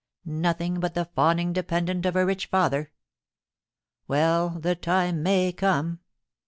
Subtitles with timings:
[0.25, 2.91] Nothing but the fawning dependent of her rich father.
[4.07, 5.99] Well, the time may come.